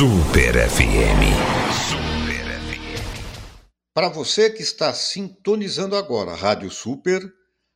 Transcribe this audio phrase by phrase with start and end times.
[0.00, 1.20] Super FM.
[3.92, 7.30] Para você que está sintonizando agora a Rádio Super,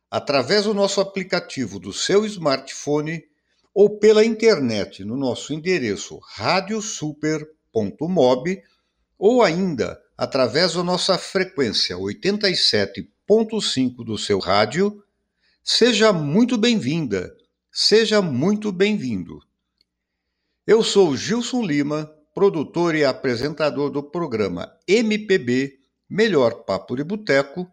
[0.09, 3.23] através do nosso aplicativo do seu smartphone
[3.71, 8.63] ou pela internet no nosso endereço radiosuper.mob
[9.19, 15.03] ou ainda através da nossa frequência 87.5 do seu rádio,
[15.63, 17.31] seja muito bem-vinda,
[17.71, 19.39] seja muito bem-vindo.
[20.65, 27.65] Eu sou Gilson Lima, produtor e apresentador do programa MPB Melhor Papo de Boteco,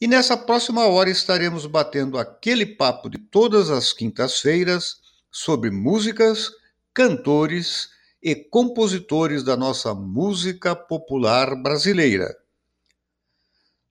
[0.00, 4.96] e nessa próxima hora estaremos batendo aquele papo de todas as quintas-feiras
[5.30, 6.50] sobre músicas,
[6.94, 7.90] cantores
[8.22, 12.34] e compositores da nossa música popular brasileira.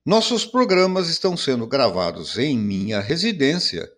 [0.04, 3.88] Nossos programas estão sendo gravados em minha residência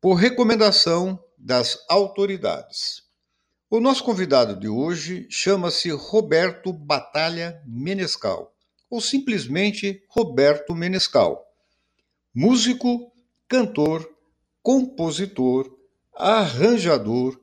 [0.00, 3.03] por recomendação das autoridades.
[3.76, 8.54] O nosso convidado de hoje chama-se Roberto Batalha Menescal,
[8.88, 11.44] ou simplesmente Roberto Menescal.
[12.32, 13.10] Músico,
[13.48, 14.08] cantor,
[14.62, 15.76] compositor,
[16.14, 17.36] arranjador,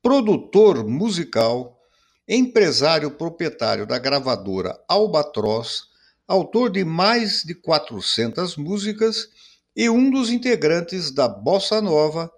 [0.00, 1.78] produtor musical,
[2.26, 5.88] empresário proprietário da gravadora Albatroz,
[6.26, 9.28] autor de mais de 400 músicas
[9.76, 12.32] e um dos integrantes da Bossa Nova,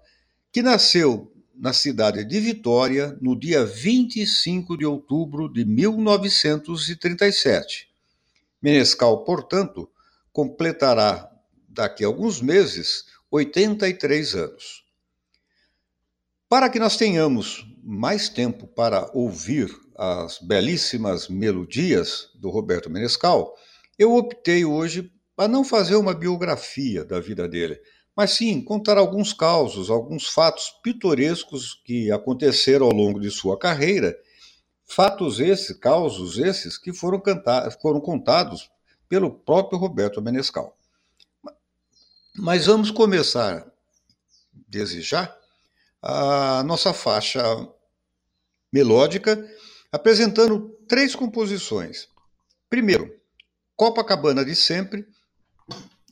[0.51, 7.89] que nasceu na cidade de Vitória no dia 25 de outubro de 1937.
[8.61, 9.89] Menescal, portanto,
[10.31, 11.29] completará
[11.67, 14.85] daqui a alguns meses 83 anos.
[16.47, 23.53] Para que nós tenhamos mais tempo para ouvir as belíssimas melodias do Roberto Menescal,
[23.97, 27.79] eu optei hoje para não fazer uma biografia da vida dele,
[28.19, 34.13] mas sim contar alguns causos, alguns fatos pitorescos que aconteceram ao longo de sua carreira,
[34.85, 38.69] fatos esses, causos esses que foram, cantar, foram contados
[39.07, 40.77] pelo próprio Roberto Menescal.
[42.35, 43.65] Mas vamos começar,
[44.67, 45.33] desde já,
[46.01, 47.41] a nossa faixa
[48.69, 49.49] melódica,
[49.93, 52.09] apresentando três composições.
[52.69, 53.17] Primeiro,
[53.77, 55.07] Copacabana de Sempre,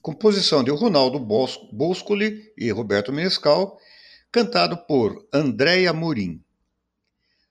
[0.02, 3.78] composição de Ronaldo Boscoli e Roberto Menescal,
[4.32, 6.42] cantado por Andréia Morim.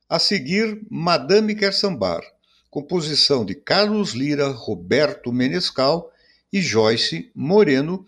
[0.09, 2.23] A seguir, Madame Quer Sambar,
[2.71, 6.13] composição de Carlos Lira, Roberto Menescal
[6.53, 8.07] e Joyce Moreno,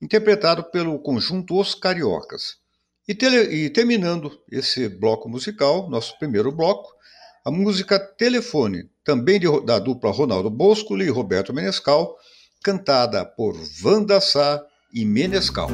[0.00, 2.58] interpretado pelo conjunto Os Cariocas.
[3.06, 6.94] E, tele, e terminando esse bloco musical, nosso primeiro bloco,
[7.44, 12.16] a música Telefone, também de, da dupla Ronaldo Boscoli e Roberto Menescal,
[12.62, 14.62] cantada por Vanda Sá
[14.92, 15.68] e Menescal.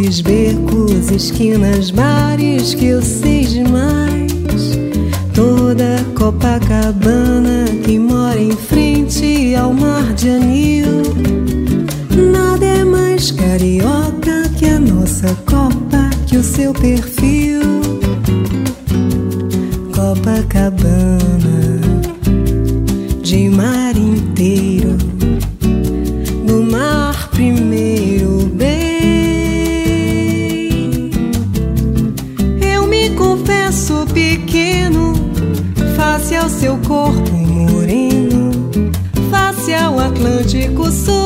[0.00, 4.22] Luzes, becos, esquinas, bares que eu sei demais.
[5.34, 11.02] Toda Copacabana que mora em frente ao mar de Anil.
[12.32, 17.60] Nada é mais carioca que a nossa Copa, que o seu perfil.
[19.94, 21.39] Copacabana.
[40.90, 41.19] sou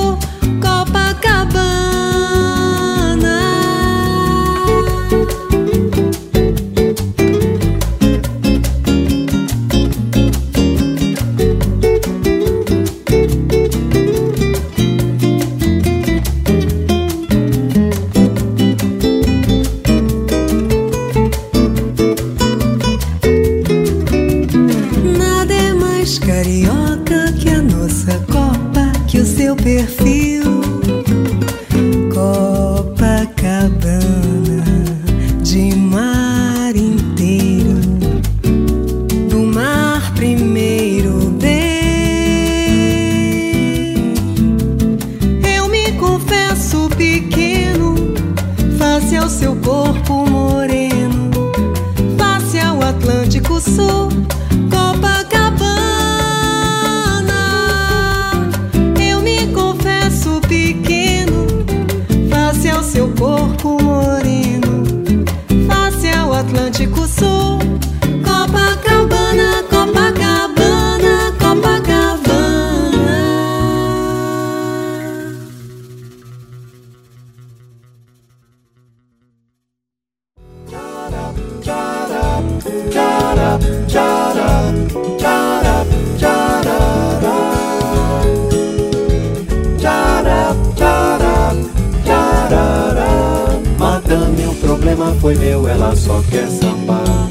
[93.78, 97.30] Madame, o problema foi meu, ela só quer sambar.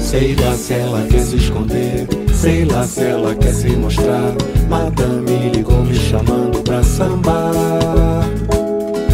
[0.00, 4.34] Sei lá se ela quer se esconder, sei lá se ela quer se mostrar.
[4.68, 7.52] Madame ligou me chamando pra sambar.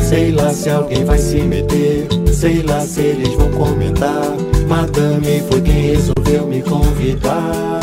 [0.09, 4.54] Sei lá se alguém vai se meter, sei lá se eles vão comentar.
[4.69, 7.81] Madame foi quem resolveu me convidar.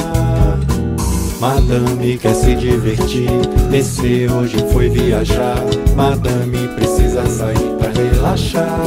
[1.40, 3.30] Madame quer se divertir,
[3.72, 5.58] PC hoje foi viajar.
[5.96, 8.80] Madame precisa sair pra relaxar.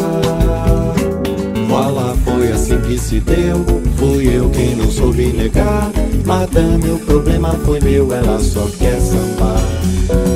[1.69, 3.65] Voilà, foi assim que se deu.
[3.97, 5.91] Fui eu quem não soube negar.
[6.25, 9.61] Madame, o problema foi meu, ela só quer sambar.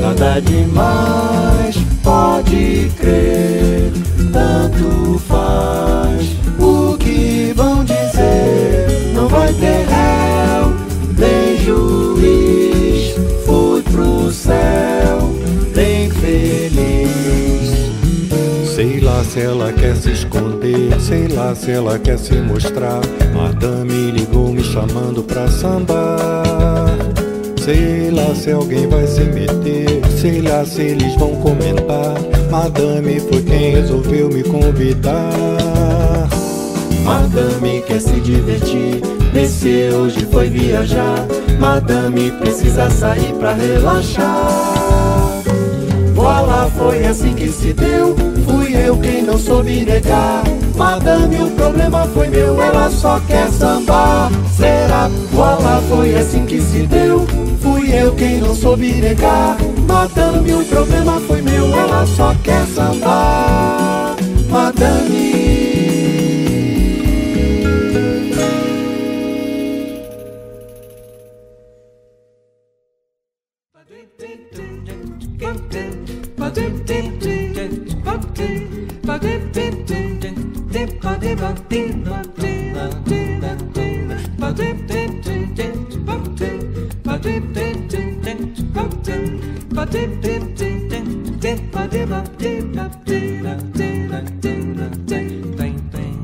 [0.00, 3.92] Nada demais, pode crer,
[4.32, 6.26] tanto faz.
[6.58, 7.37] O que?
[9.30, 10.74] Vai ter réu,
[11.18, 13.14] nem juiz.
[13.44, 15.30] Fui pro céu,
[15.74, 16.68] bem feliz.
[18.74, 23.00] Sei lá se ela quer se esconder, sei lá se ela quer se mostrar.
[23.34, 26.96] Madame ligou me chamando pra sambar.
[27.60, 32.14] Sei lá se alguém vai se meter, sei lá se eles vão comentar.
[32.50, 36.28] Madame foi quem resolveu me convidar.
[37.04, 39.00] Madame quer se divertir,
[39.38, 41.24] PC hoje foi viajar.
[41.60, 44.48] Madame precisa sair pra relaxar.
[46.12, 48.16] Voilà, foi assim que se deu.
[48.44, 50.42] Fui eu quem não soube negar.
[50.76, 54.28] Madame, o problema foi meu, ela só quer sambar.
[54.56, 55.08] Será?
[55.30, 57.24] Voilà, foi assim que se deu.
[57.60, 59.56] Fui eu quem não soube negar.
[59.86, 64.16] Madame, o problema foi meu, ela só quer sambar.
[64.50, 65.17] Madame.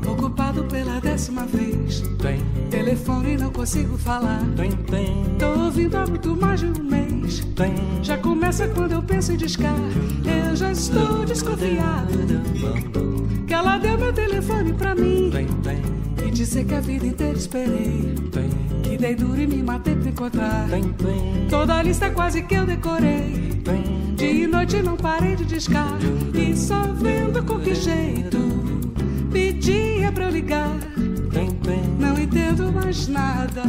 [0.07, 2.03] Ocupado pela décima vez.
[2.69, 4.43] Telefone não consigo falar.
[7.59, 8.05] Mês.
[8.05, 9.75] Já começa quando eu penso em discar.
[10.49, 12.09] Eu já estou desconfiado.
[13.47, 15.31] Que ela deu meu telefone pra mim.
[16.25, 18.15] E dizer que a vida inteira esperei.
[18.83, 20.67] Que dei duro e me matei pra encontrar.
[21.49, 23.55] Toda a lista quase que eu decorei.
[24.15, 25.97] Dia e noite não parei de discar.
[26.33, 28.37] E só vendo com que jeito
[29.31, 30.71] pedia pra eu ligar.
[31.99, 33.63] Não entendo mais nada.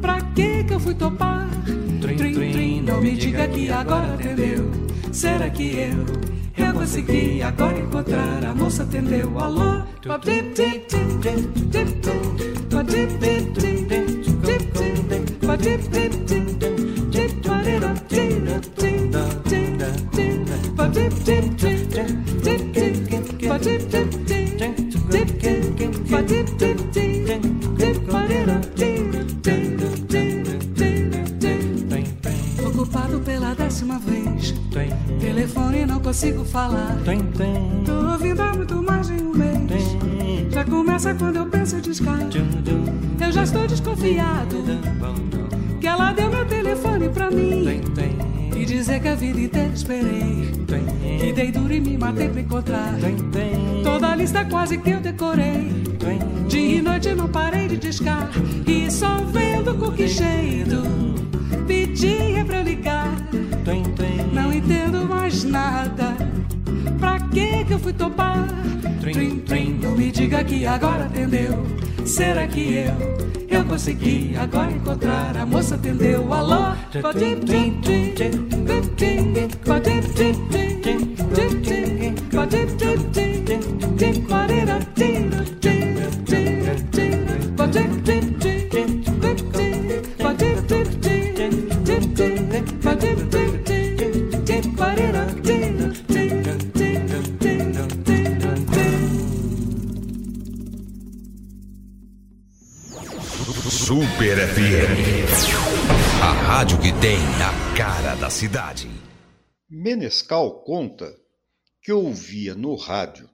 [0.00, 1.41] Pra que que eu fui topar?
[3.02, 4.70] Me diga que agora atendeu.
[5.10, 8.44] Será que eu, eu consegui agora encontrar?
[8.44, 9.36] A moça atendeu.
[9.40, 9.82] Alô?
[49.22, 50.52] vida inteira esperei.
[51.22, 52.94] E dei duro e me matei pra encontrar.
[53.84, 55.70] Toda a lista quase que eu decorei.
[56.48, 58.28] Dia e noite não parei de discar.
[58.66, 60.82] E só vendo com que jeito
[61.66, 63.16] pedia é pra eu ligar.
[64.32, 66.16] Não entendo mais nada.
[66.98, 68.48] Pra que que eu fui topar?
[69.80, 71.64] Não me diga que agora atendeu.
[72.04, 73.41] Será que eu
[73.72, 75.34] consegui agora encontrar?
[75.34, 76.74] A moça atendeu, alô?
[77.00, 77.32] Pode
[104.22, 106.22] Super FM.
[106.22, 108.88] A rádio que tem a cara da cidade.
[109.68, 111.12] Menescal conta
[111.82, 113.28] que ouvia no rádio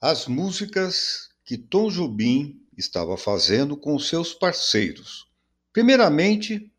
[0.00, 5.28] as músicas que Tom Jobim estava fazendo com seus parceiros.
[5.72, 6.72] Primeiramente,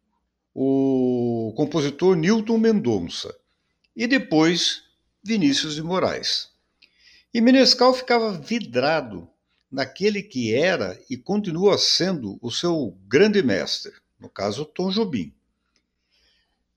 [0.54, 3.34] o compositor Newton Mendonça
[3.96, 4.84] e depois
[5.24, 6.50] Vinícius de Moraes.
[7.34, 9.26] E Menescal ficava vidrado
[9.72, 15.34] naquele que era e continua sendo o seu grande mestre, no caso Tom Jobim.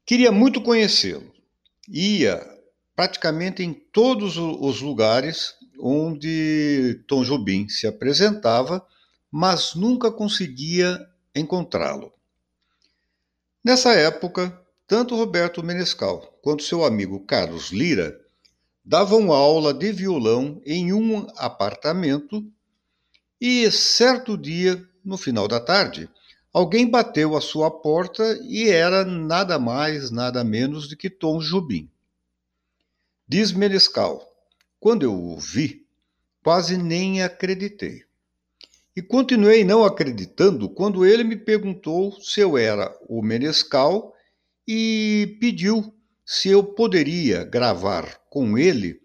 [0.05, 1.33] Queria muito conhecê-lo.
[1.89, 2.41] Ia
[2.95, 8.85] praticamente em todos os lugares onde Tom Jobim se apresentava,
[9.31, 12.13] mas nunca conseguia encontrá-lo.
[13.65, 18.19] Nessa época, tanto Roberto Menescal quanto seu amigo Carlos Lira
[18.85, 22.45] davam aula de violão em um apartamento
[23.41, 26.11] e certo dia, no final da tarde,
[26.53, 31.89] alguém bateu à sua porta e era nada mais, nada menos do que Tom Jobim.
[33.27, 34.29] Diz Menescal,
[34.79, 35.87] quando eu o vi,
[36.43, 38.05] quase nem acreditei.
[38.95, 44.15] E continuei não acreditando quando ele me perguntou se eu era o Menescal
[44.67, 45.95] e pediu
[46.27, 49.01] se eu poderia gravar com ele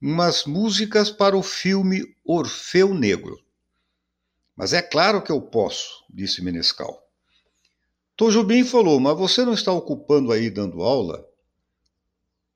[0.00, 3.42] umas músicas para o filme Orfeu Negro.
[4.56, 7.02] Mas é claro que eu posso, disse Menescal.
[8.16, 11.26] Tom Jobim falou, mas você não está ocupando aí dando aula?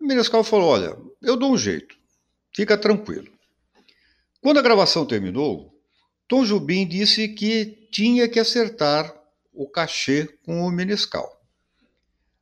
[0.00, 1.96] Menescal falou, olha, eu dou um jeito,
[2.54, 3.32] fica tranquilo.
[4.40, 5.74] Quando a gravação terminou,
[6.28, 9.14] Tom Jobim disse que tinha que acertar
[9.52, 11.40] o cachê com o Menescal.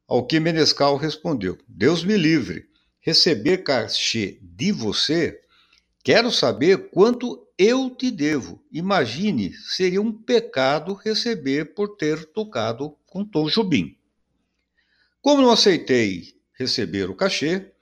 [0.06, 2.66] Ao que Menescal respondeu: Deus me livre,
[3.00, 5.40] receber cachê de você?
[6.02, 8.62] Quero saber quanto eu te devo.
[8.72, 13.96] Imagine, seria um pecado receber por ter tocado com Tom Jobim.
[15.22, 17.72] Como não aceitei receber o cachê,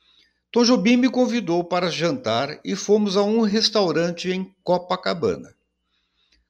[0.50, 5.54] Tom Jobim me convidou para jantar e fomos a um restaurante em Copacabana.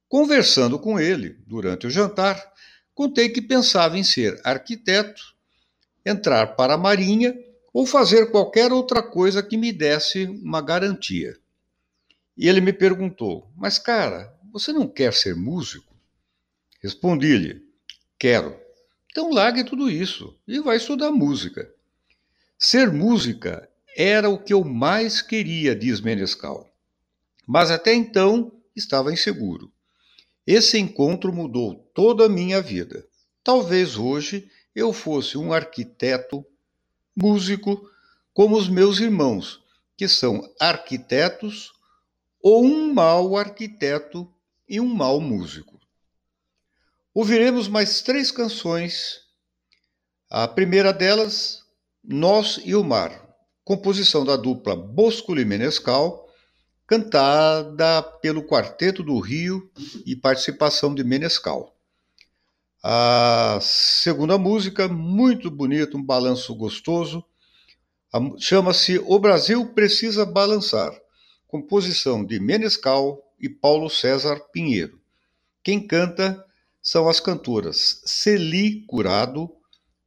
[0.09, 2.53] Conversando com ele durante o jantar,
[2.95, 5.23] contei que pensava em ser arquiteto,
[6.05, 7.35] entrar para a Marinha
[7.73, 11.35] ou fazer qualquer outra coisa que me desse uma garantia.
[12.37, 15.95] E ele me perguntou: Mas, cara, você não quer ser músico?
[16.83, 17.63] Respondi-lhe:
[18.19, 18.61] Quero.
[19.11, 21.71] Então largue tudo isso e vai estudar música.
[22.59, 26.73] Ser música era o que eu mais queria, diz Menescal.
[27.47, 29.71] Mas até então estava inseguro.
[30.47, 33.07] Esse encontro mudou toda a minha vida.
[33.45, 36.45] Talvez hoje eu fosse um arquiteto,
[37.15, 37.87] músico,
[38.33, 39.63] como os meus irmãos,
[39.97, 41.73] que são arquitetos
[42.43, 44.29] ou um mau arquiteto
[44.69, 45.81] e um mau músico.
[47.15, 49.21] Ouviremos mais três canções.
[50.29, 51.63] A primeira delas,
[52.03, 53.13] Nós e o Mar,
[53.65, 56.29] composição da dupla Bosco e Menescal,
[56.87, 59.71] cantada pelo Quarteto do Rio
[60.05, 61.77] e participação de Menescal.
[62.83, 67.25] A segunda música, muito bonita, um balanço gostoso,
[68.39, 71.02] chama-se O Brasil Precisa Balançar
[71.53, 74.99] composição de Menescal e Paulo César Pinheiro.
[75.63, 76.43] Quem canta
[76.81, 79.51] são as cantoras Celi Curado,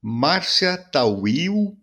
[0.02, 1.78] Márcia Tauil,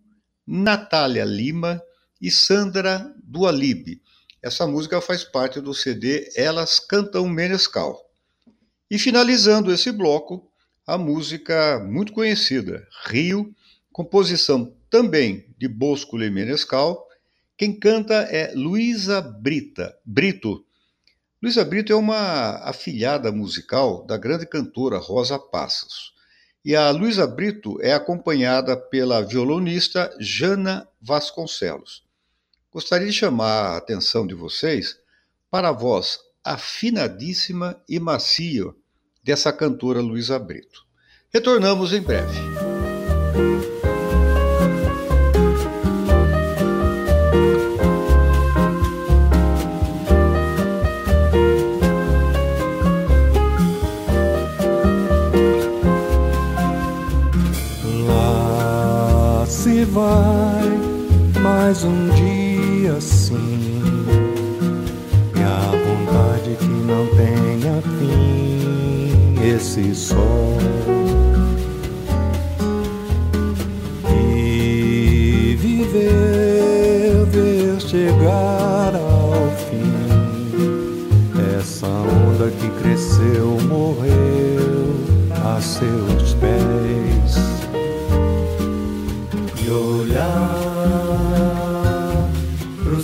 [0.44, 1.80] Natália Lima
[2.20, 4.02] e Sandra Dualib.
[4.42, 7.96] Essa música faz parte do CD Elas Cantam Menescal.
[8.90, 10.50] E finalizando esse bloco,
[10.84, 13.54] a música muito conhecida, Rio,
[13.92, 17.06] composição também de Bosco e Menescal,
[17.62, 20.64] quem canta é Luísa Brita, Brito.
[21.40, 26.12] Luísa Brito é uma afilhada musical da grande cantora Rosa Passos.
[26.64, 32.02] E a Luísa Brito é acompanhada pela violonista Jana Vasconcelos.
[32.68, 34.98] Gostaria de chamar a atenção de vocês
[35.48, 38.74] para a voz afinadíssima e macia
[39.22, 40.84] dessa cantora Luísa Brito.
[41.32, 42.40] Retornamos em breve.
[59.92, 63.82] vai mais um dia assim.
[65.36, 70.56] E a vontade que não tenha fim, esse sol.
[74.08, 79.92] E viver, ver chegar ao fim.
[81.58, 84.94] Essa onda que cresceu, morreu
[85.44, 86.71] a seus pés.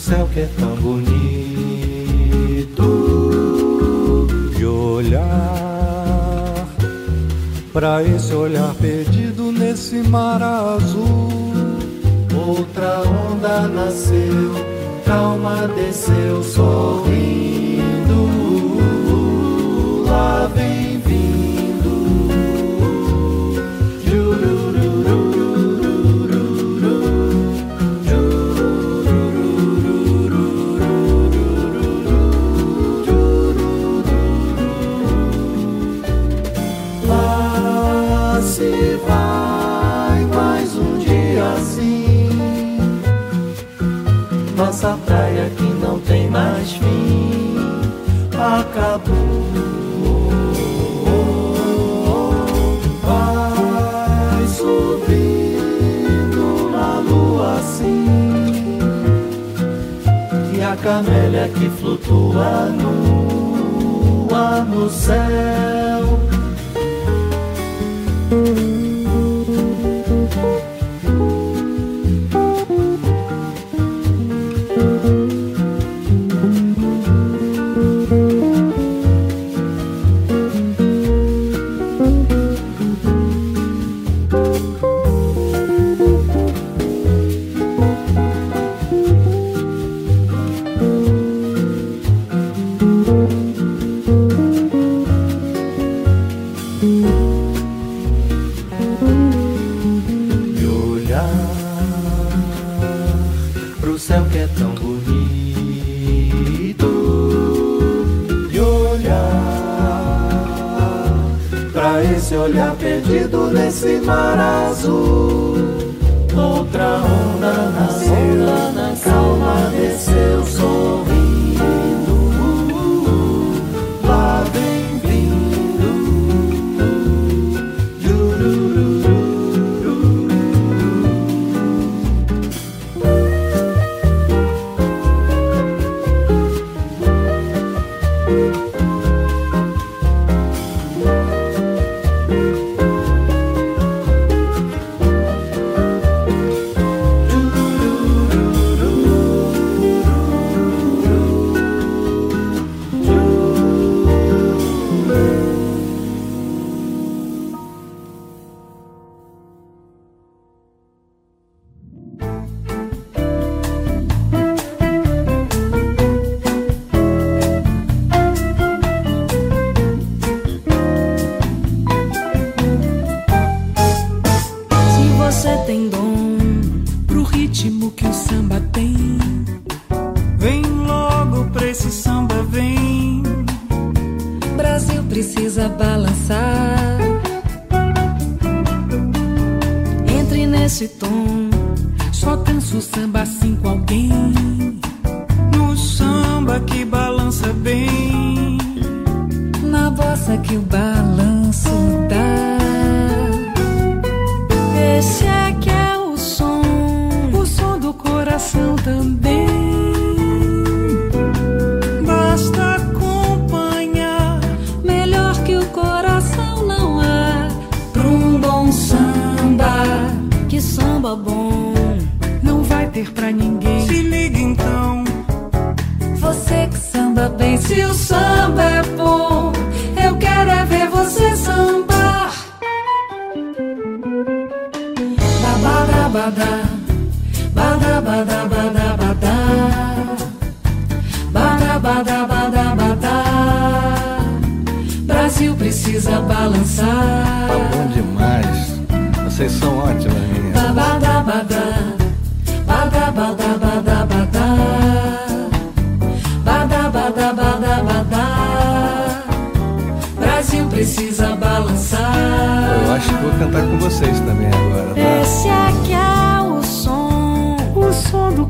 [0.08, 1.06] céu que é tão bonito
[4.56, 6.66] de olhar
[7.74, 11.28] para esse olhar perdido nesse mar azul.
[12.34, 14.54] Outra onda nasceu,
[15.04, 18.30] calma desceu sorrindo.
[20.06, 20.97] Lá vem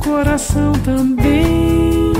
[0.09, 2.13] coração também.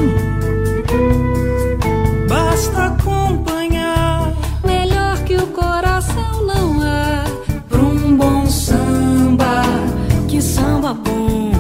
[2.29, 4.31] Basta acompanhar.
[4.63, 7.25] Melhor que o coração não há.
[7.67, 9.63] Pra um bom samba,
[10.29, 11.51] que samba bom.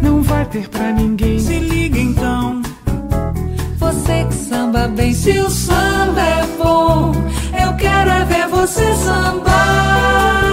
[0.00, 1.38] Não vai ter pra ninguém.
[1.38, 2.62] Se liga então.
[3.78, 7.12] Você que samba bem, se o samba é bom,
[7.62, 10.47] eu quero é ver você sambar.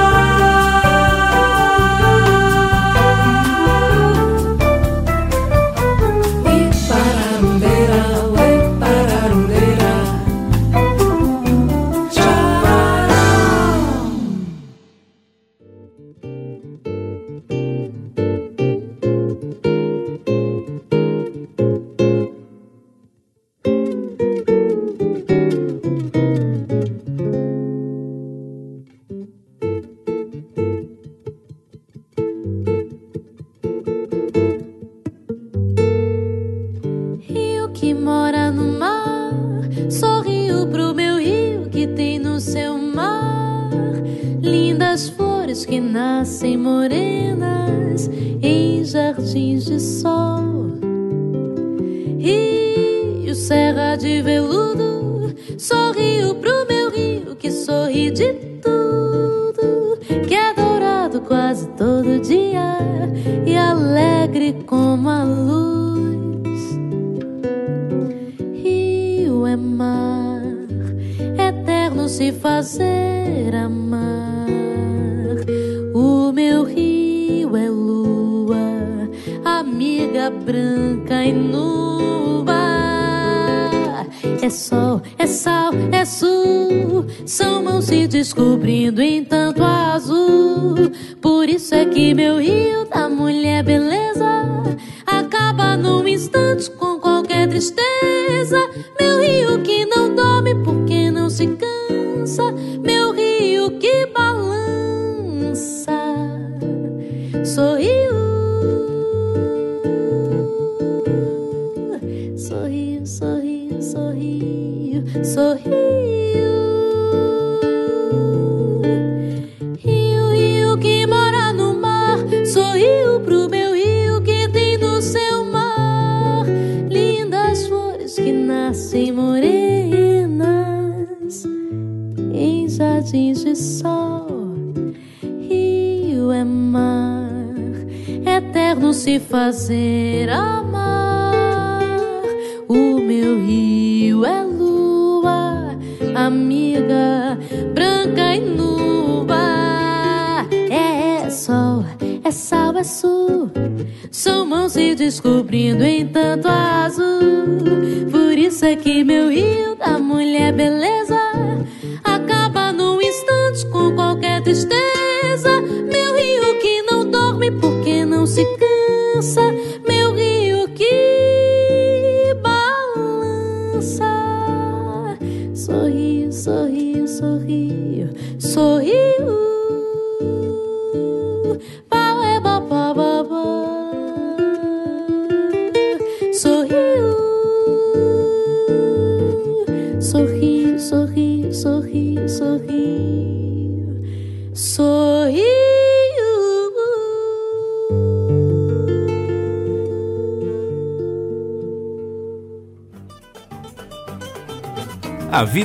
[95.48, 95.54] A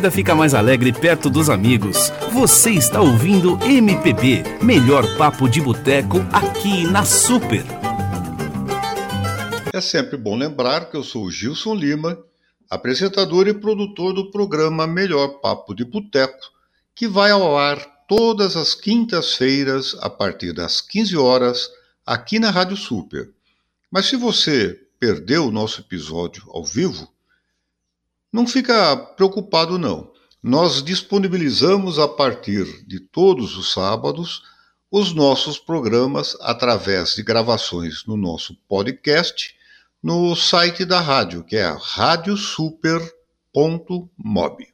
[0.01, 2.11] vida fica mais alegre perto dos amigos.
[2.33, 7.63] Você está ouvindo MPB, melhor papo de boteco aqui na Super.
[9.75, 12.19] É sempre bom lembrar que eu sou Gilson Lima,
[12.71, 16.51] apresentador e produtor do programa Melhor Papo de Boteco,
[16.95, 21.69] que vai ao ar todas as quintas-feiras a partir das 15 horas
[22.07, 23.29] aqui na Rádio Super.
[23.91, 27.07] Mas se você perdeu o nosso episódio ao vivo,
[28.33, 30.11] não fica preocupado, não.
[30.43, 34.43] Nós disponibilizamos a partir de todos os sábados
[34.91, 39.55] os nossos programas através de gravações no nosso podcast
[40.03, 44.69] no site da rádio, que é radiosuper.mob.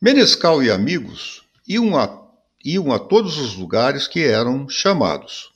[0.00, 2.30] Menescal e amigos iam a,
[2.64, 5.50] iam a todos os lugares que eram chamados.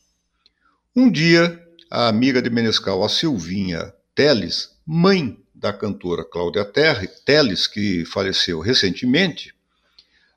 [0.94, 6.62] Um dia, a amiga de Menescal, a Silvinha Teles, mãe da cantora Cláudia
[7.24, 9.54] Teles, que faleceu recentemente,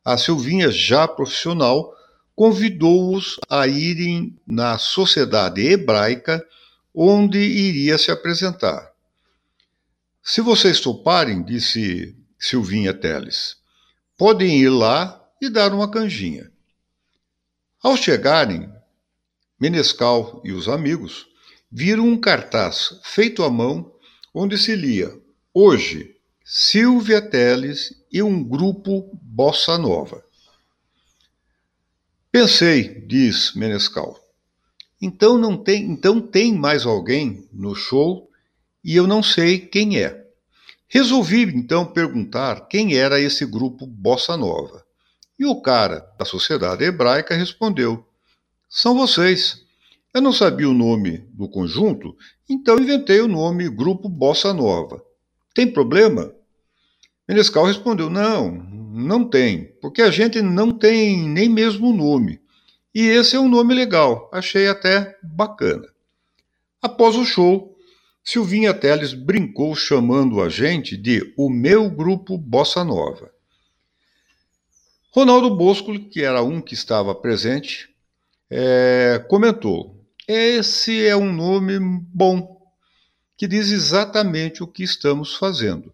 [0.05, 1.93] a Silvinha, já profissional,
[2.33, 6.41] convidou-os a irem na Sociedade Hebraica,
[6.95, 8.89] onde iria se apresentar.
[10.23, 13.57] Se vocês toparem, disse Silvinha Teles,
[14.17, 16.49] podem ir lá e dar uma canjinha.
[17.83, 18.71] Ao chegarem,
[19.59, 21.27] Menescal e os amigos
[21.69, 23.96] viram um cartaz feito à mão
[24.37, 25.11] onde se lia:
[25.51, 30.23] Hoje, Silvia Teles e um grupo Bossa Nova.
[32.31, 34.17] Pensei, diz Menescal.
[35.01, 38.29] Então não tem, então tem mais alguém no show
[38.83, 40.25] e eu não sei quem é.
[40.87, 44.85] Resolvi então perguntar quem era esse grupo Bossa Nova.
[45.37, 48.07] E o cara da Sociedade Hebraica respondeu:
[48.69, 49.66] São vocês.
[50.17, 52.17] Eu não sabia o nome do conjunto,
[52.49, 54.99] então inventei o nome Grupo Bossa Nova.
[55.53, 56.33] Tem problema?
[57.29, 62.41] Menescal respondeu: Não, não tem, porque a gente não tem nem mesmo nome.
[62.95, 65.87] E esse é um nome legal, achei até bacana.
[66.81, 67.77] Após o show,
[68.23, 73.31] Silvinha Teles brincou chamando a gente de o meu grupo Bossa Nova.
[75.11, 77.87] Ronaldo Bosco, que era um que estava presente,
[78.49, 79.96] é, comentou:
[80.27, 82.61] Esse é um nome bom,
[83.37, 85.93] que diz exatamente o que estamos fazendo.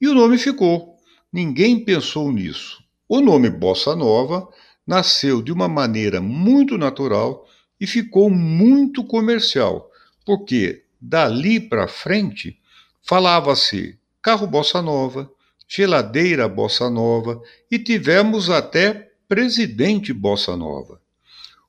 [0.00, 0.98] E o nome ficou.
[1.32, 2.84] Ninguém pensou nisso.
[3.08, 4.46] O nome Bossa Nova
[4.86, 7.48] nasceu de uma maneira muito natural
[7.80, 9.90] e ficou muito comercial,
[10.26, 12.58] porque Dali para frente,
[13.02, 15.30] falava-se carro bossa nova,
[15.68, 21.03] geladeira bossa nova e tivemos até presidente bossa nova.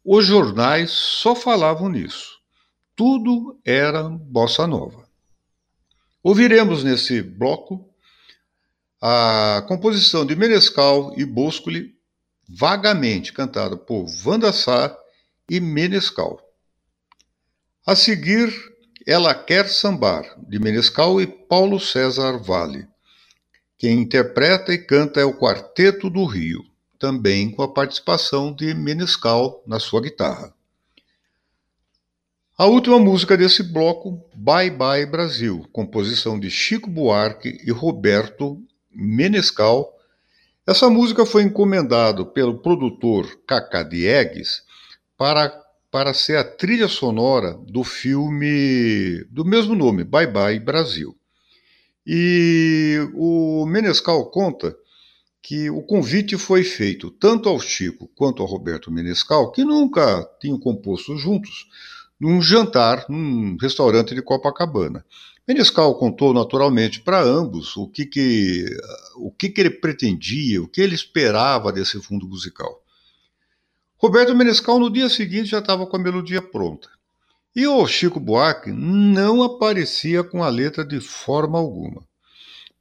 [0.07, 2.37] Os jornais só falavam nisso.
[2.95, 5.09] Tudo era bossa nova.
[6.21, 7.89] Ouviremos nesse bloco
[9.01, 11.95] a composição de Menescal e Boscoli,
[12.47, 14.95] vagamente cantada por Wanda Sá
[15.49, 16.39] e Menescal.
[17.83, 18.53] A seguir,
[19.07, 22.87] ela Quer Sambar, de Menescal e Paulo César Vale.
[23.75, 26.63] Quem interpreta e canta é o Quarteto do Rio,
[27.05, 30.51] também com a participação de Menescal na sua guitarra.
[32.57, 38.59] A última música desse bloco, Bye Bye Brasil, composição de Chico Buarque e Roberto
[38.91, 39.93] Menescal.
[40.65, 44.63] Essa música foi encomendada pelo produtor Cacá Diegues
[45.15, 51.15] para para ser a trilha sonora do filme do mesmo nome, Bye Bye Brasil.
[52.05, 54.75] E o Menescal conta
[55.47, 60.60] que o convite foi feito tanto ao Chico quanto ao Roberto Menescal, que nunca tinham
[60.60, 61.67] composto juntos,
[62.19, 65.05] num jantar num restaurante de Copacabana.
[65.47, 68.65] Menescal contou naturalmente para ambos o que, que,
[69.17, 72.81] o que, que ele pretendia, o que ele esperava desse fundo musical.
[73.97, 76.89] Roberto Menescal no dia seguinte já estava com a melodia pronta.
[77.55, 82.03] E o Chico Buarque não aparecia com a letra de forma alguma.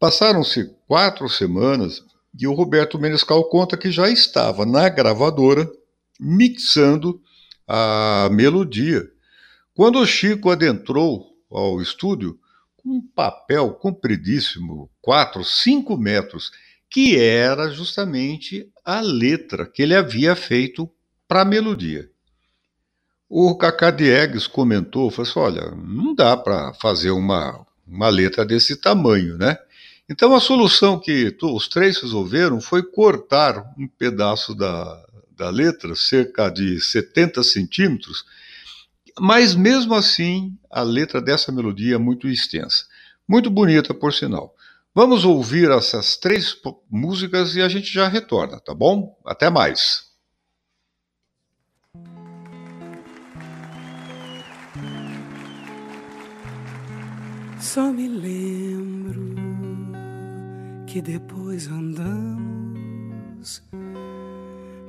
[0.01, 2.03] Passaram-se quatro semanas
[2.39, 5.71] e o Roberto Menescal conta que já estava na gravadora
[6.19, 7.21] mixando
[7.67, 9.09] a melodia.
[9.75, 12.39] Quando o Chico adentrou ao estúdio
[12.77, 16.51] com um papel compridíssimo, 4, 5 metros,
[16.91, 20.91] que era justamente a letra que ele havia feito
[21.27, 22.09] para a melodia.
[23.29, 28.77] O Cacá Diegues comentou, falou assim, olha, não dá para fazer uma, uma letra desse
[28.77, 29.57] tamanho, né?
[30.09, 36.51] Então a solução que os três resolveram foi cortar um pedaço da, da letra, cerca
[36.51, 38.25] de 70 centímetros,
[39.19, 42.85] mas mesmo assim a letra dessa melodia é muito extensa.
[43.27, 44.55] Muito bonita, por sinal.
[44.95, 46.55] Vamos ouvir essas três
[46.91, 49.19] músicas e a gente já retorna, tá bom?
[49.25, 50.05] Até mais.
[57.59, 59.34] Só me lembro
[60.95, 63.61] que depois andamos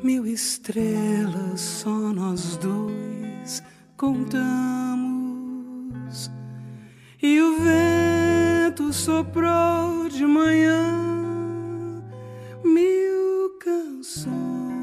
[0.03, 3.63] mil estrelas, só nós dois
[3.97, 4.29] contamos.
[7.23, 10.93] E o vento soprou de manhã
[12.63, 14.74] mil canções.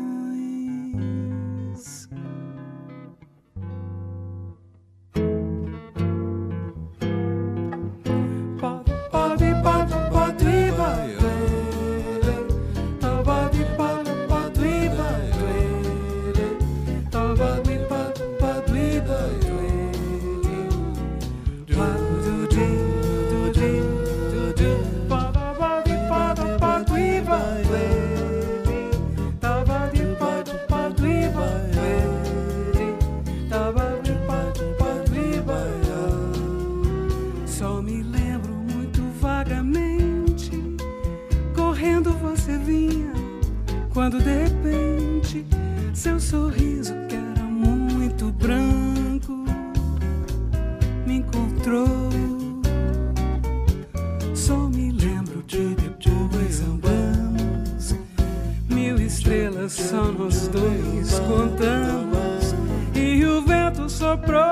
[46.03, 49.45] Seu sorriso que era muito branco
[51.07, 51.87] me encontrou.
[54.35, 57.95] Só me lembro de depois andamos.
[58.69, 62.53] Mil estrelas só nós dois contamos.
[62.97, 64.52] E o vento soprou.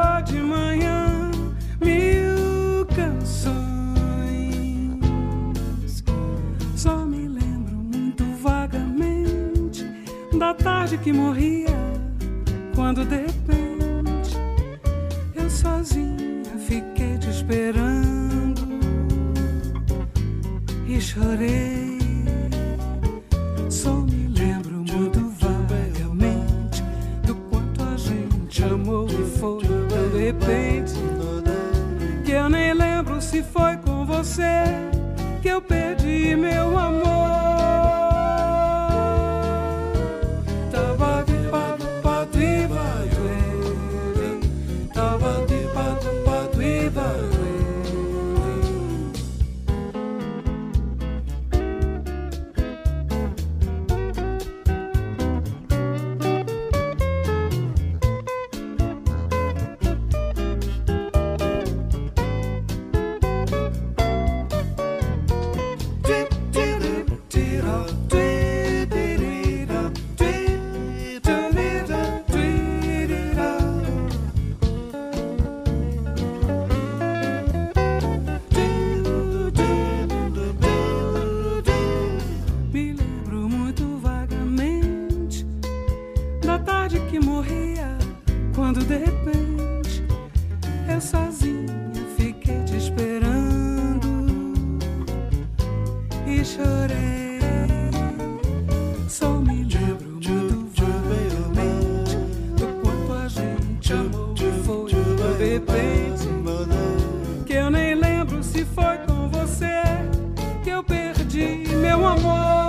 [112.10, 112.59] amor.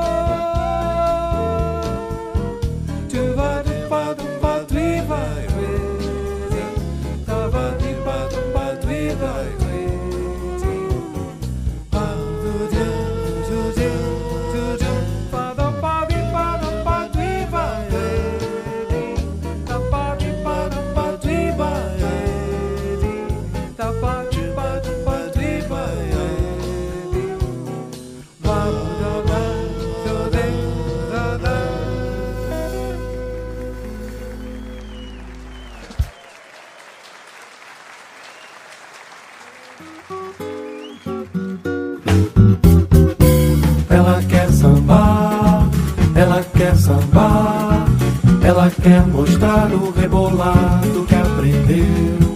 [48.91, 52.35] Quer mostrar o rebolado que aprendeu.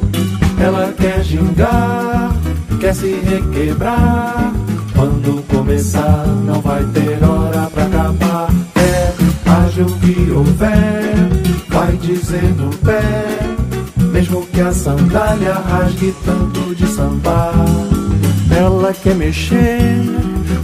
[0.57, 2.33] Ela quer gingar,
[2.79, 4.53] quer se requebrar.
[4.95, 8.49] Quando começar, não vai ter hora pra acabar.
[8.77, 11.13] É, o que houver,
[11.67, 13.01] vai dizer no pé.
[14.13, 17.65] Mesmo que a sandália rasgue tanto de sambar.
[18.57, 20.01] Ela quer mexer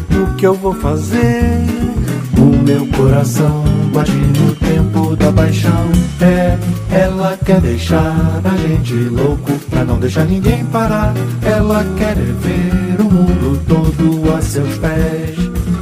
[0.09, 2.00] no que eu vou fazer.
[2.41, 3.63] O meu coração
[3.93, 5.91] bate no tempo da paixão.
[6.19, 6.57] É,
[6.91, 11.13] ela quer deixar a gente louco pra não deixar ninguém parar.
[11.43, 15.37] Ela quer é ver o mundo todo a seus pés.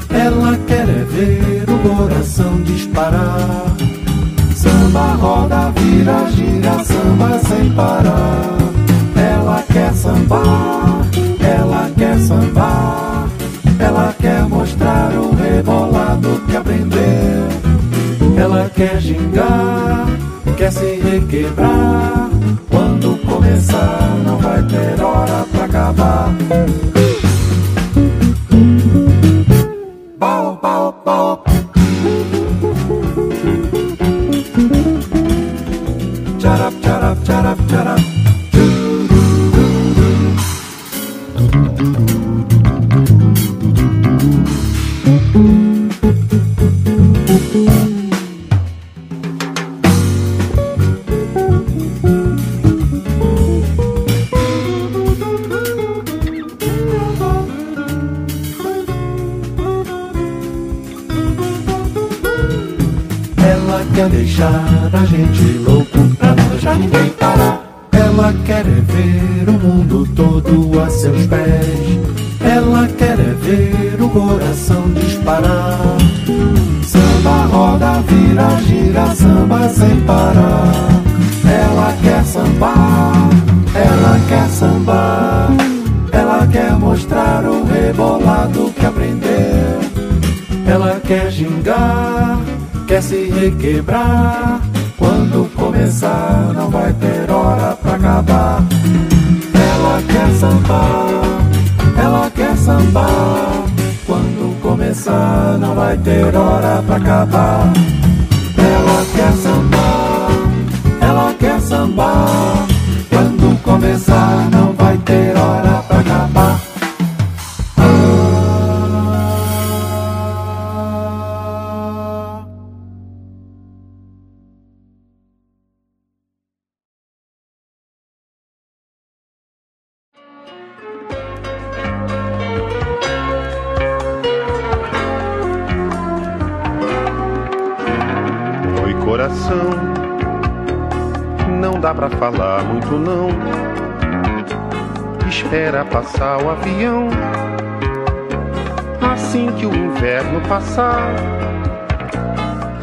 [0.10, 3.64] Ela quer é ver o coração disparar.
[4.54, 8.58] Samba roda, vira, gira, samba sem parar.
[9.16, 11.08] Ela quer sambar,
[11.40, 13.29] ela quer sambar.
[13.80, 17.48] Ela quer mostrar o rebolado que aprendeu.
[18.38, 20.06] Ela quer gingar,
[20.58, 22.30] quer se requebrar.
[22.70, 26.30] Quando começar, não vai ter hora pra acabar.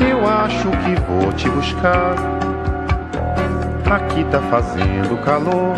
[0.00, 2.14] Eu acho que vou te buscar.
[3.90, 5.74] Aqui tá fazendo calor.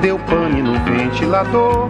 [0.00, 1.88] Deu pane no ventilador.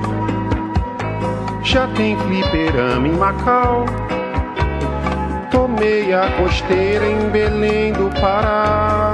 [1.62, 3.84] Já tem fliperama em Macau.
[5.50, 9.12] Tomei a costeira em Belém do Pará.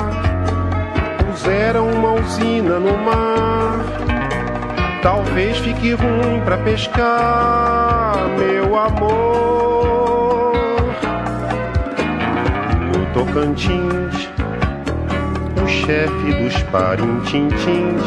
[1.18, 4.03] Puseram uma usina no mar.
[5.04, 10.54] Talvez fique ruim pra pescar, meu amor.
[12.88, 14.30] No Tocantins,
[15.62, 18.02] o chefe dos parintintins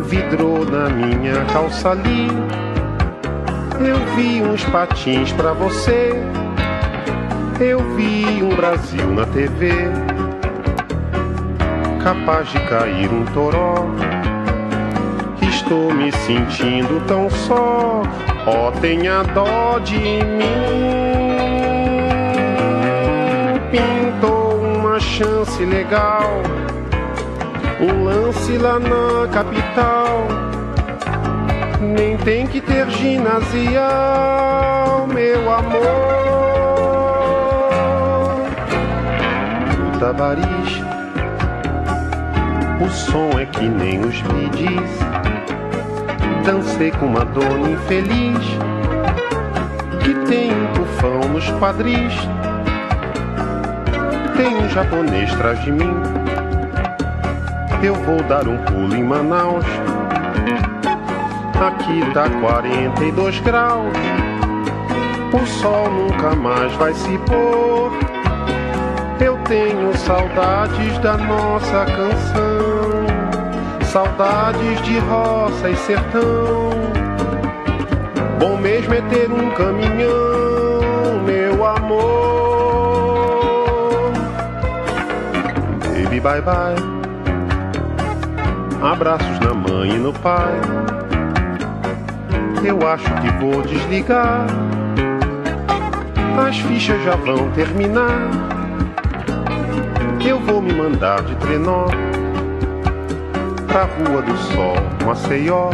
[0.00, 2.26] vidrou na minha calça ali.
[3.78, 6.12] Eu vi uns patins pra você
[7.60, 9.72] eu vi um Brasil na TV,
[12.04, 13.74] capaz de cair um toró.
[15.68, 18.00] Estou me sentindo tão só,
[18.46, 20.40] ó, oh, tenha dó de mim.
[23.70, 26.40] Pintou uma chance legal,
[27.82, 30.26] um lance lá na capital.
[31.82, 33.36] Nem tem que ter ginasial,
[35.06, 36.08] meu amor.
[40.00, 40.80] Tavares.
[42.80, 44.98] O som é que nem os midis.
[46.48, 48.38] Dancei com uma dona infeliz
[50.02, 52.14] que tem um tufão nos quadris.
[54.34, 55.92] Tem um japonês atrás de mim.
[57.82, 59.66] Eu vou dar um pulo em Manaus.
[61.60, 63.92] Aqui tá 42 graus.
[65.34, 67.92] O sol nunca mais vai se pôr.
[69.20, 73.04] Eu tenho saudades da nossa canção,
[73.98, 76.70] saudades de roça e sertão.
[78.38, 81.98] Bom mesmo é ter um caminhão, meu amor.
[85.82, 86.76] Baby, bye bye.
[88.80, 90.54] Abraços na mãe e no pai.
[92.64, 94.46] Eu acho que vou desligar.
[96.46, 98.48] As fichas já vão terminar
[100.28, 101.86] eu vou me mandar de trenó
[103.68, 105.70] pra Rua do Sol, Maceió.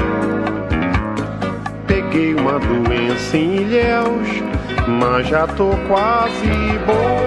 [1.87, 4.29] Peguei uma doença em Ilhéus,
[4.87, 6.49] mas já tô quase
[6.87, 7.21] bom.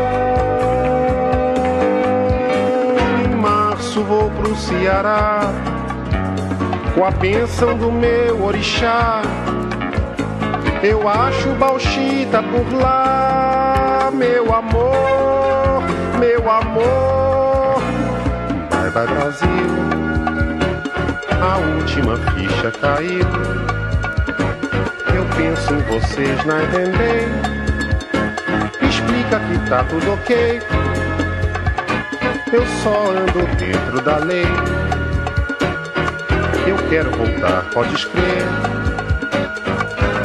[3.25, 5.51] Em março vou pro Ceará,
[6.93, 9.21] com a bênção do meu orixá.
[10.83, 15.81] Eu acho Bauxita por lá, meu amor,
[16.19, 17.47] meu amor
[18.97, 19.86] vai Brasil.
[21.41, 23.25] A última ficha caiu.
[25.15, 27.27] Eu penso em vocês na entender.
[28.81, 30.61] Explica que tá tudo ok.
[32.51, 34.45] Eu só ando dentro da lei.
[36.65, 38.43] Eu quero voltar, pode crer.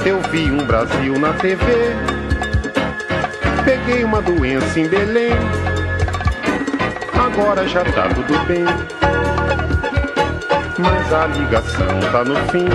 [0.04, 1.94] Eu vi um Brasil na TV.
[3.64, 5.32] Peguei uma doença em Belém
[7.32, 9.01] agora já tá tudo bem.
[10.82, 12.66] Mas a ligação tá no fim.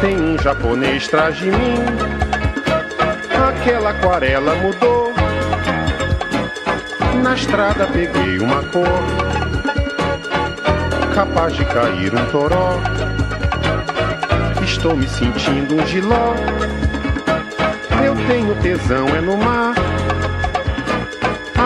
[0.00, 1.74] Tem um japonês atrás de mim.
[3.48, 5.12] Aquela aquarela mudou.
[7.22, 8.86] Na estrada peguei uma cor.
[11.14, 12.80] Capaz de cair um toró.
[14.64, 16.34] Estou me sentindo um giló.
[18.02, 19.74] Eu tenho tesão é no mar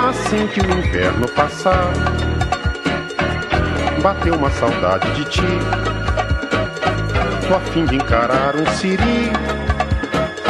[0.08, 1.92] assim que o inverno passar.
[4.04, 5.40] Bateu uma saudade de ti.
[7.48, 9.32] Tô a fim de encarar um siri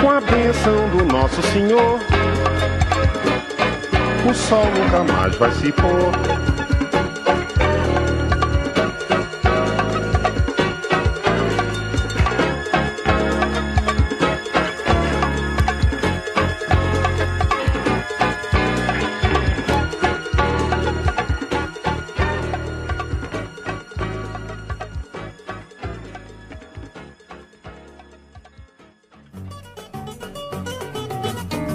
[0.00, 2.00] com a benção do nosso Senhor.
[4.28, 6.53] O sol nunca mais vai se pôr.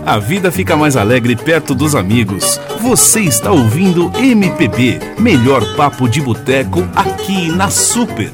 [0.10, 2.58] A vida fica mais alegre perto dos amigos.
[2.82, 8.32] Você está ouvindo MPB, melhor papo de boteco aqui na Super.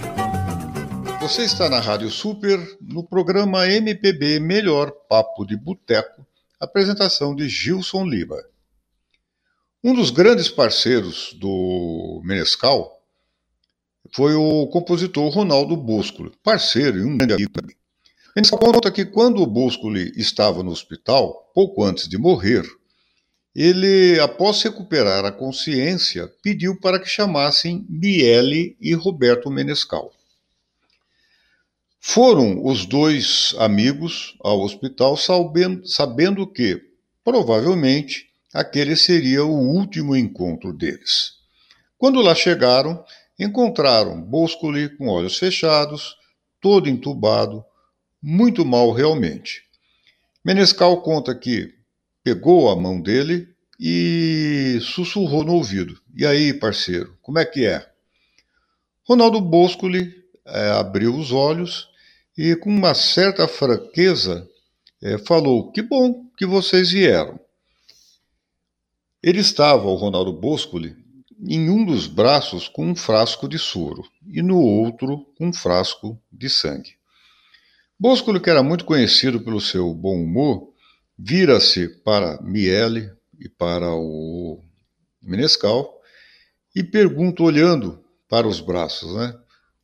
[1.19, 6.25] Você está na Rádio Super, no programa MPB Melhor Papo de Boteco,
[6.61, 8.41] apresentação de Gilson Lima.
[9.83, 13.03] Um dos grandes parceiros do Menescal
[14.13, 17.75] foi o compositor Ronaldo Bosco, parceiro e um grande amigo também.
[18.35, 22.65] Ele conta que quando o Boscoli estava no hospital, pouco antes de morrer,
[23.55, 30.11] ele, após recuperar a consciência, pediu para que chamassem Miele e Roberto Menescal.
[32.01, 36.81] Foram os dois amigos ao hospital sabendo, sabendo que,
[37.23, 41.35] provavelmente, aquele seria o último encontro deles.
[41.97, 43.01] Quando lá chegaram,
[43.39, 46.15] encontraram Boscoli com olhos fechados,
[46.59, 47.63] todo entubado,
[48.27, 49.61] muito mal realmente.
[50.43, 51.71] Menescal conta que
[52.23, 53.47] pegou a mão dele
[53.79, 57.87] e sussurrou no ouvido: E aí, parceiro, como é que é?
[59.03, 60.11] Ronaldo Boscoli
[60.43, 61.87] é, abriu os olhos
[62.35, 64.49] e, com uma certa franqueza,
[65.03, 67.39] é, falou: Que bom que vocês vieram.
[69.21, 70.95] Ele estava, o Ronaldo Boscoli,
[71.47, 76.19] em um dos braços com um frasco de soro e no outro com um frasco
[76.31, 76.94] de sangue.
[77.97, 80.73] Boscolo, que era muito conhecido pelo seu bom humor,
[81.17, 84.61] vira-se para Miele e para o
[85.21, 86.01] Menescal
[86.75, 89.33] e pergunta, olhando para os braços, né?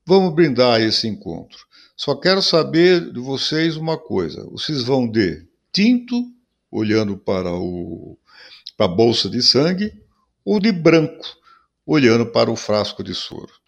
[0.06, 1.66] Vamos brindar esse encontro.
[1.96, 6.22] Só quero saber de vocês uma coisa: vocês vão de tinto,
[6.70, 8.18] olhando para, o,
[8.76, 9.94] para a bolsa de sangue,
[10.44, 11.26] ou de branco,
[11.86, 13.61] olhando para o frasco de soro?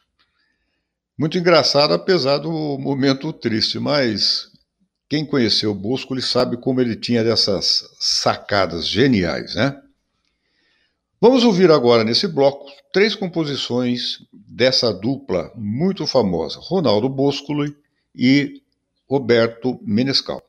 [1.18, 4.48] Muito engraçado, apesar do momento triste, mas
[5.08, 9.80] quem conheceu o Bosco ele sabe como ele tinha dessas sacadas geniais, né?
[11.22, 17.78] Vamos ouvir agora nesse bloco três composições dessa dupla muito famosa, Ronaldo Boscoli
[18.16, 18.62] e
[19.08, 20.42] Roberto Menescal.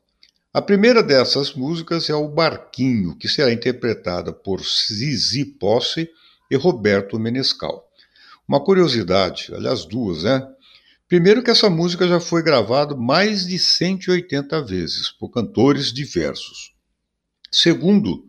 [0.51, 6.09] A primeira dessas músicas é o Barquinho, que será interpretada por Zizi Posse
[6.49, 7.87] e Roberto Menescal.
[8.47, 10.54] Uma curiosidade, aliás, duas, né?
[11.07, 16.73] Primeiro que essa música já foi gravada mais de 180 vezes por cantores diversos.
[17.51, 18.25] Segundo,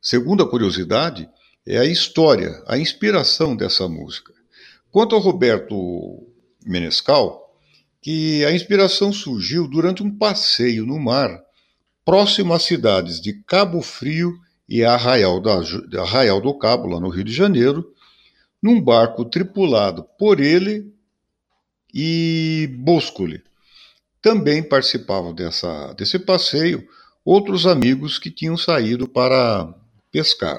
[0.00, 1.28] segunda curiosidade
[1.66, 4.32] é a história, a inspiração dessa música.
[4.88, 5.76] Quanto ao Roberto
[6.64, 7.42] Menescal,
[8.00, 11.42] que a inspiração surgiu durante um passeio no mar
[12.04, 14.32] próximo às cidades de Cabo Frio
[14.68, 15.60] e Arraial, da,
[16.00, 17.84] Arraial do Cabo, lá no Rio de Janeiro,
[18.62, 20.94] num barco tripulado por ele
[21.92, 23.42] e Boscoli.
[24.20, 26.86] Também participavam dessa, desse passeio
[27.24, 29.72] outros amigos que tinham saído para
[30.10, 30.58] pescar.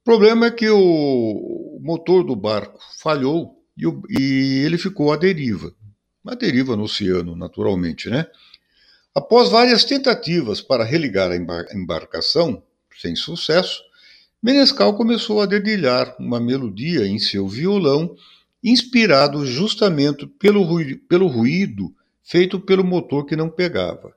[0.00, 5.16] O problema é que o motor do barco falhou e, o, e ele ficou à
[5.16, 5.72] deriva.
[6.24, 8.26] Uma deriva no oceano, naturalmente, né?
[9.14, 11.36] Após várias tentativas para religar a
[11.74, 12.62] embarcação,
[13.00, 13.82] sem sucesso,
[14.42, 18.14] Menescal começou a dedilhar uma melodia em seu violão
[18.62, 24.12] inspirado justamente pelo ruído, pelo ruído feito pelo motor que não pegava.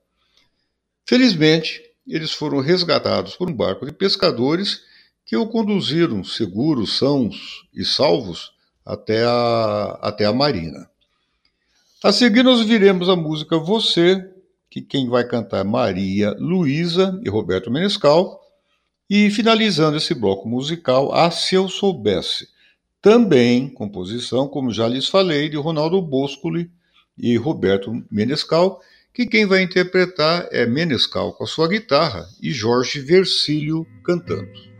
[1.06, 4.82] Felizmente, eles foram resgatados por um barco de pescadores
[5.26, 8.52] que o conduziram seguros, sãos e salvos
[8.86, 10.90] até a, até a marina.
[12.04, 14.30] A seguir, nós viremos a música Você,
[14.70, 18.42] que quem vai cantar é Maria Luísa e Roberto Menescal,
[19.10, 22.50] e finalizando esse bloco musical, A Se Eu Soubesse,
[23.02, 26.70] também composição, como já lhes falei, de Ronaldo Boscoli
[27.18, 28.82] e Roberto Menescal,
[29.14, 34.71] que quem vai interpretar é Menescal com a sua guitarra e Jorge Versilio cantando.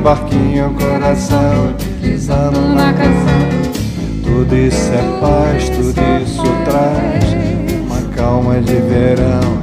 [0.00, 3.70] barquinho, coração deslizando na canção.
[4.24, 7.24] Tudo isso é paz, tudo isso traz
[7.84, 9.59] uma calma de verão.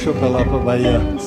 [0.00, 1.19] puxou pra lá, pra Bahia.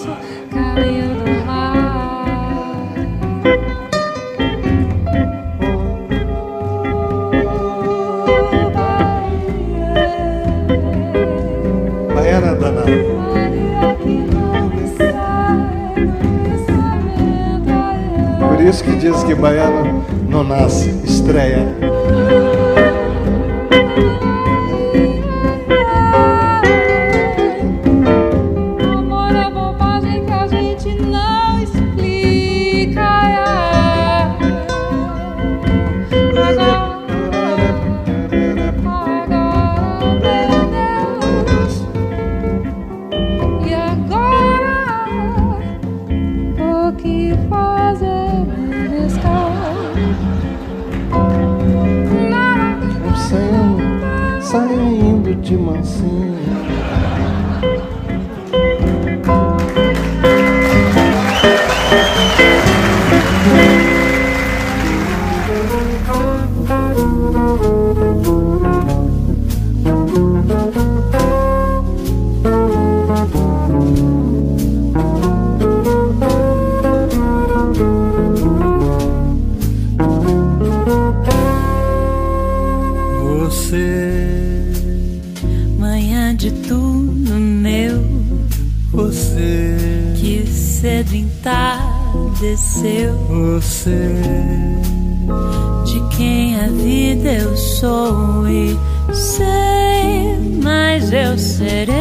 [101.13, 101.93] eu serei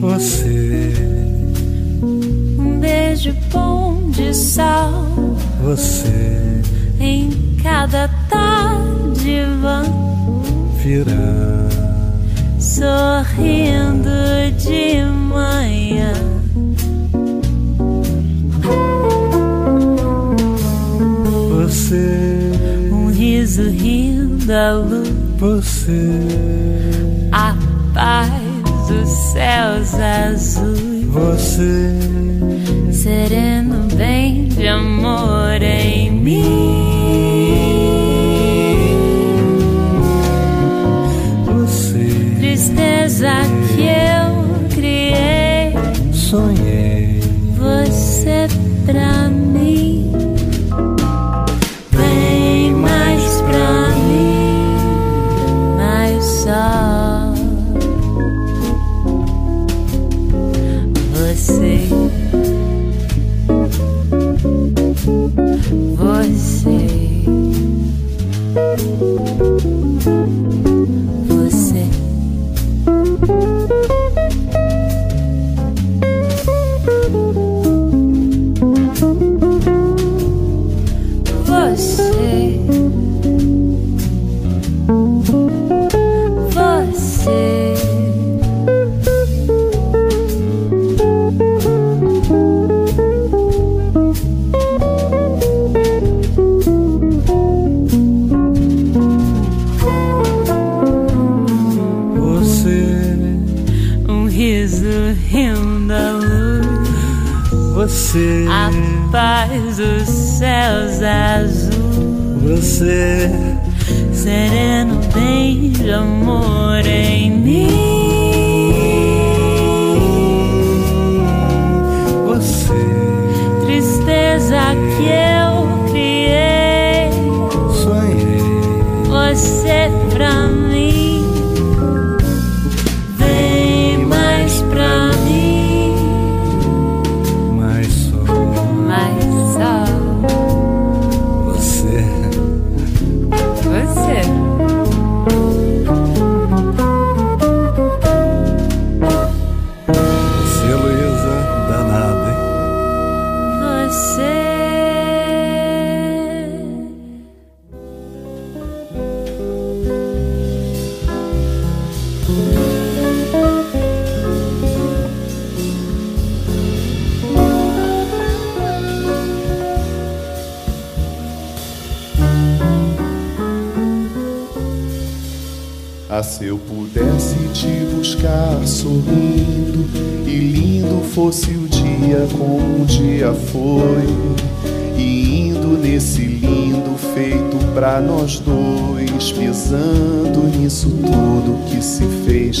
[0.00, 0.92] você.
[2.02, 5.04] Um beijo bom de sal,
[5.62, 6.62] você.
[6.98, 7.30] Em
[7.62, 10.42] cada tarde vão
[10.82, 11.68] virá
[12.58, 14.10] sorrindo
[14.56, 16.12] de manhã.
[21.50, 22.50] Você,
[22.90, 25.08] um riso rindo à luz.
[25.38, 26.77] Você
[27.98, 28.30] paz
[28.86, 31.98] dos céus azuis, você,
[32.92, 36.77] sereno bem de amor em mim.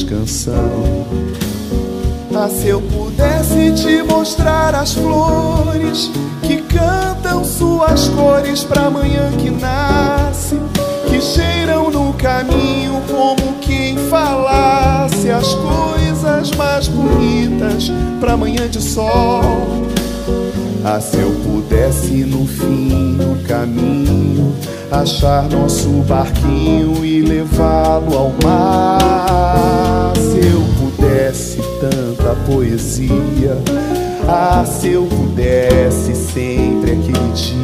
[0.08, 1.06] Canção.
[2.34, 6.10] Ah, se eu pudesse te mostrar as flores
[6.42, 10.56] que cantam suas cores pra manhã que nasce,
[11.08, 17.90] que cheiram no caminho como quem falasse as coisas mais bonitas
[18.20, 19.42] pra manhã de sol.
[20.84, 24.54] Ah, se eu pudesse no fim do caminho
[24.90, 30.12] achar nosso barquinho e levá-lo ao mar.
[30.16, 33.58] Se eu pudesse tanta poesia,
[34.26, 37.58] ah, se eu pudesse sempre aquele dia.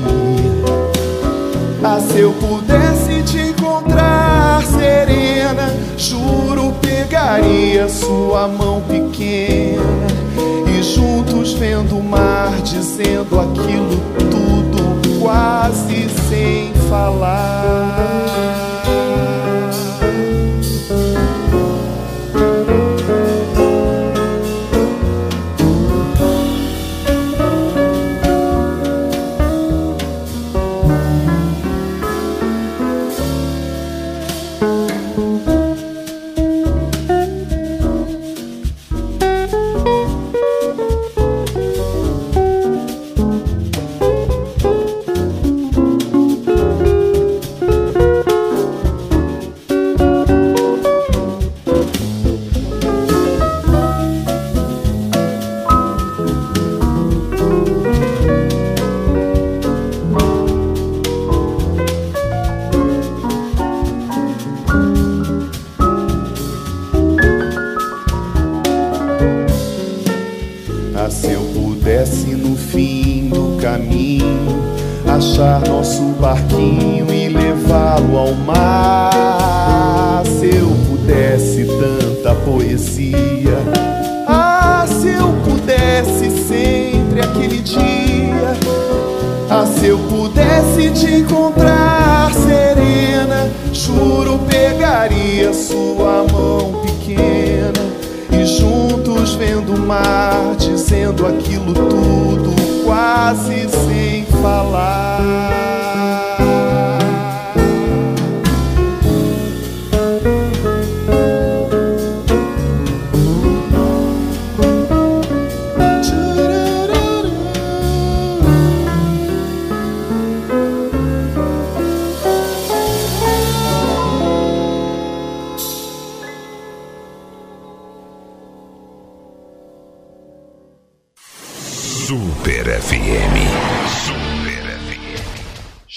[1.83, 9.83] Ah, se eu pudesse te encontrar serena, juro pegaria sua mão pequena
[10.66, 17.93] e juntos vendo o mar, dizendo aquilo tudo quase sem falar.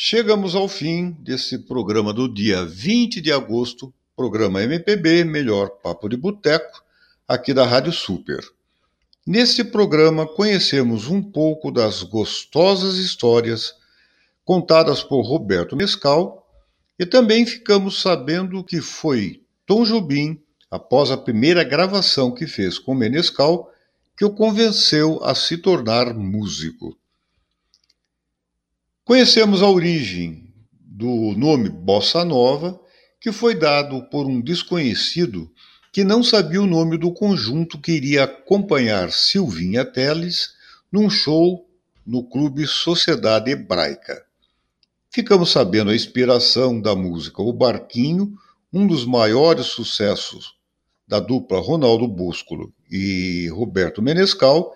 [0.09, 6.15] Chegamos ao fim desse programa do dia 20 de agosto, programa MPB Melhor Papo de
[6.15, 6.81] Boteco,
[7.27, 8.39] aqui da Rádio Super.
[9.25, 13.75] Neste programa conhecemos um pouco das gostosas histórias
[14.45, 16.49] contadas por Roberto Mescal
[16.97, 20.41] e também ficamos sabendo que foi Tom Jobim,
[20.71, 23.69] após a primeira gravação que fez com Menescal,
[24.15, 26.97] que o convenceu a se tornar músico.
[29.07, 32.77] Conhecemos a origem do nome Bossa Nova,
[33.21, 35.49] que foi dado por um desconhecido
[35.93, 40.49] que não sabia o nome do conjunto que iria acompanhar Silvinha Teles
[40.91, 41.65] num show
[42.05, 44.25] no Clube Sociedade Hebraica.
[45.09, 48.33] Ficamos sabendo a inspiração da música O Barquinho,
[48.73, 50.55] um dos maiores sucessos
[51.07, 54.75] da dupla Ronaldo Búsculo e Roberto Menescal,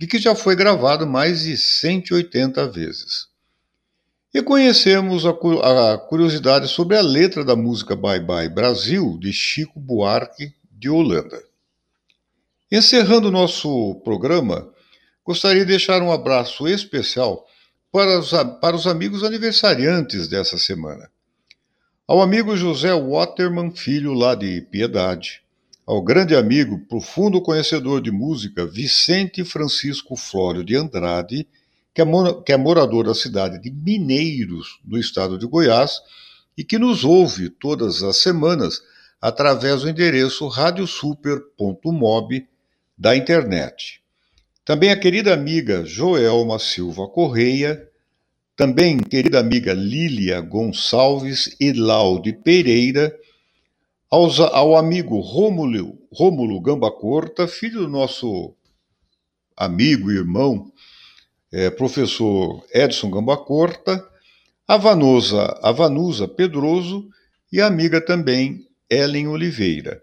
[0.00, 3.35] e que já foi gravado mais de 180 vezes.
[4.36, 5.32] E conhecemos a,
[5.96, 11.42] curiosidade sobre a letra da música Bye Bye Brasil, de Chico Buarque, de Holanda.
[12.70, 14.70] Encerrando nosso programa,
[15.24, 17.46] gostaria de deixar um abraço especial
[17.90, 18.30] para os,
[18.60, 21.10] para os amigos aniversariantes dessa semana.
[22.06, 25.40] Ao amigo José Waterman Filho, lá de Piedade,
[25.86, 31.48] ao grande amigo, profundo conhecedor de música, Vicente Francisco Flório de Andrade,
[31.96, 32.06] que é,
[32.44, 36.02] que é morador da cidade de Mineiros, do estado de Goiás,
[36.54, 38.82] e que nos ouve todas as semanas
[39.18, 42.46] através do endereço radiosuper.mob
[42.98, 44.02] da internet.
[44.62, 47.88] Também a querida amiga Joelma Silva Correia,
[48.54, 53.18] também querida amiga Lília Gonçalves e Laude Pereira,
[54.10, 58.54] aos, ao amigo Rômulo, Rômulo Gamba Corta, filho do nosso
[59.56, 60.70] amigo e irmão
[61.56, 64.06] é, professor Edson Gambacorta,
[64.68, 67.08] a Vanusa, a Vanusa Pedroso
[67.50, 70.02] e a amiga também Ellen Oliveira.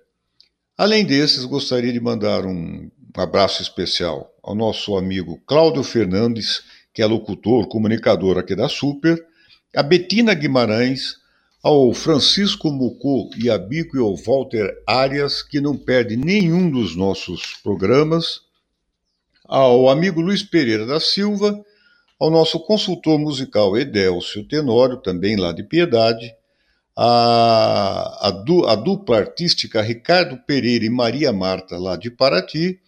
[0.76, 7.06] Além desses, gostaria de mandar um abraço especial ao nosso amigo Cláudio Fernandes, que é
[7.06, 9.24] locutor, comunicador aqui da Super,
[9.76, 11.18] a Betina Guimarães,
[11.62, 16.96] ao Francisco Mucô e a Bico e ao Walter Arias, que não perde nenhum dos
[16.96, 18.42] nossos programas,
[19.54, 21.64] ao amigo Luiz Pereira da Silva,
[22.20, 26.34] ao nosso consultor musical Edélcio Tenório, também lá de Piedade,
[26.98, 32.80] a, a, du, a dupla artística Ricardo Pereira e Maria Marta, lá de Paraty,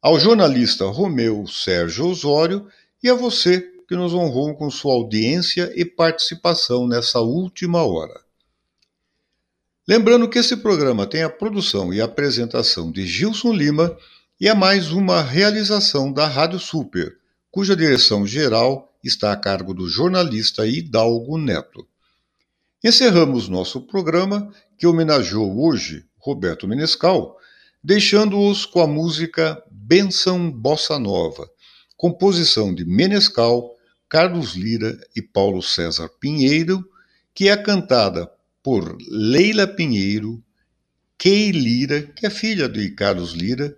[0.00, 2.66] ao jornalista Romeu Sérgio Osório
[3.02, 8.22] e a você que nos honrou com sua audiência e participação nessa última hora.
[9.86, 13.94] Lembrando que esse programa tem a produção e apresentação de Gilson Lima
[14.40, 17.18] e é mais uma realização da Rádio Super,
[17.50, 21.86] cuja direção geral está a cargo do jornalista Hidalgo Neto.
[22.82, 27.36] Encerramos nosso programa, que homenageou hoje Roberto Menescal,
[27.84, 31.46] deixando-os com a música Benção Bossa Nova,
[31.94, 33.76] composição de Menescal,
[34.08, 36.82] Carlos Lira e Paulo César Pinheiro,
[37.34, 38.26] que é cantada
[38.62, 40.42] por Leila Pinheiro,
[41.18, 43.76] Kei Lira, que é filha de Carlos Lira,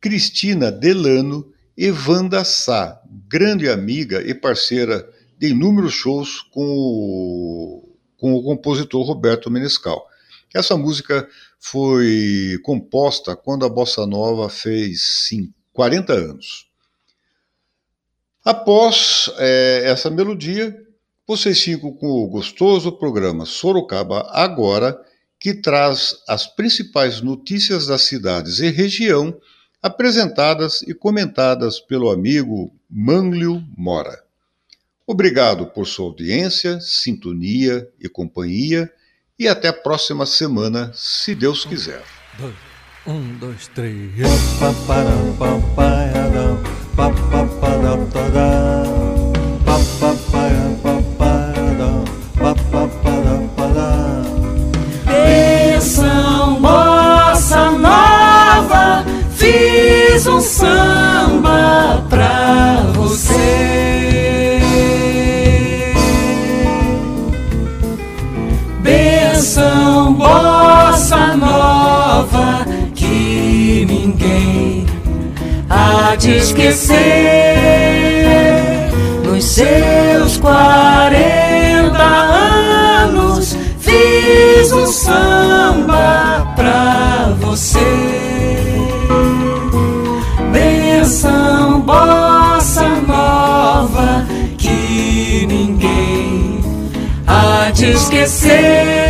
[0.00, 8.34] Cristina Delano e Wanda Sá, grande amiga e parceira de inúmeros shows com o, com
[8.34, 10.06] o compositor Roberto Menescal.
[10.52, 11.28] Essa música
[11.60, 16.68] foi composta quando a Bossa Nova fez sim, 40 anos.
[18.44, 20.74] Após é, essa melodia,
[21.26, 24.98] vocês ficam com o gostoso programa Sorocaba Agora,
[25.38, 29.38] que traz as principais notícias das cidades e região
[29.82, 34.22] apresentadas e comentadas pelo amigo Manlio Mora.
[35.06, 38.92] Obrigado por sua audiência, sintonia e companhia
[39.38, 42.02] e até a próxima semana, se Deus quiser.
[43.06, 44.12] Um, dois, três.
[76.18, 76.96] De esquecer
[79.24, 87.78] nos seus quarenta anos fiz um samba pra você.
[90.52, 94.26] Benção, bossa nova,
[94.58, 96.60] que ninguém
[97.26, 99.07] há de esquecer.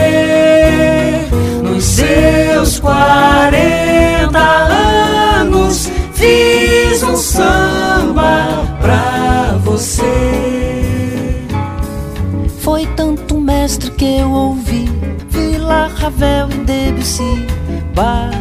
[14.29, 14.85] Eu ouvi
[15.31, 17.47] Vila, Ravel e Debussy
[17.95, 18.35] Bach,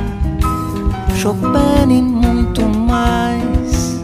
[1.16, 3.98] Chopin e muito mais.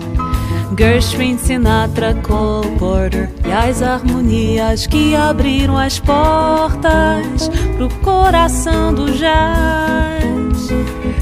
[0.78, 10.70] Gershwin, Sinatra, Cole Porter E as harmonias que abriram as portas Pro coração do jazz.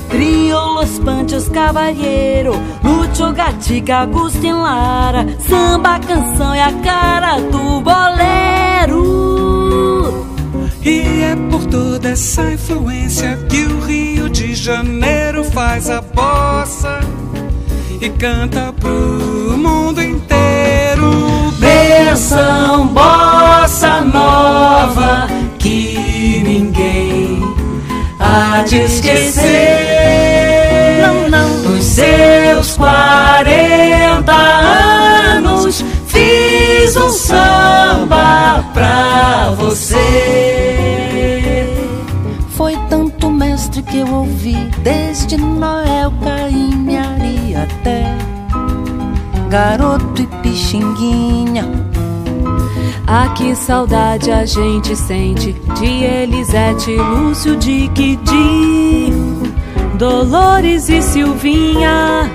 [0.10, 9.51] Trio Los Panchos Caballero Lúcio Gatica, Agustin Lara Samba, canção e a cara do bolero
[10.84, 17.00] E é por toda essa influência que o Rio de Janeiro faz a bossa
[18.02, 18.90] e canta pro
[19.58, 21.54] mundo inteiro.
[21.60, 25.28] Benção, bossa nova,
[25.60, 27.44] que ninguém
[28.20, 29.44] há de esquecer.
[31.04, 31.50] Não, não.
[31.60, 40.41] Nos seus quarenta anos, fiz um samba pra você.
[43.92, 48.18] Que eu ouvi Desde Noel, Caim e Ari até
[49.50, 51.66] Garoto e Pixinguinha
[53.06, 59.12] Ah, que saudade a gente sente De Elisete, Lúcio, de Kidi
[59.98, 62.32] Dolores e Silvinha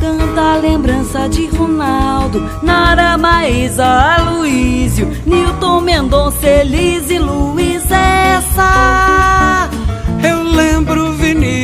[0.00, 9.57] Tanta lembrança de Ronaldo, Nara Maísa, Aloísio, Newton Mendonça, Elise, Luiz essa.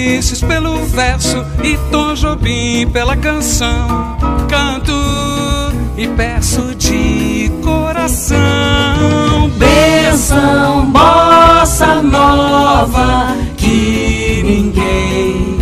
[0.04, 4.18] Vinícius pelo verso e Tom Jobim pela canção.
[4.50, 4.92] Canto
[5.96, 8.36] e peço de coração.
[9.56, 15.58] Benção, bossa nova, que ninguém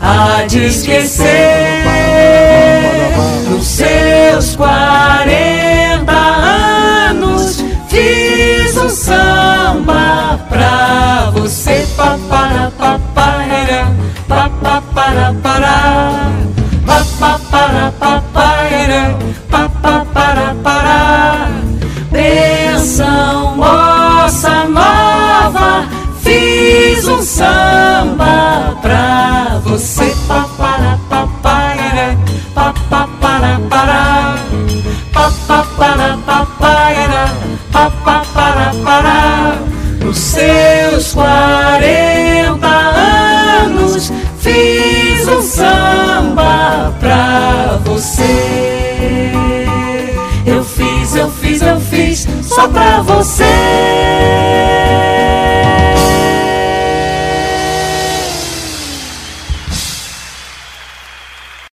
[0.00, 1.84] há de esquecer.
[3.50, 5.63] Nos seus quarenta
[17.64, 19.16] Papara, papara,
[19.50, 21.48] papara, para.
[22.10, 25.88] Benção, moça nova,
[26.20, 30.14] fiz um samba pra você.
[30.28, 32.18] Papara, papara,
[32.54, 34.36] papara, para.
[35.14, 37.32] Papara, papara,
[37.72, 39.54] papara, para.
[40.04, 42.66] Nos seus quarenta
[43.64, 46.03] anos, fiz um samba
[52.68, 53.43] pra você.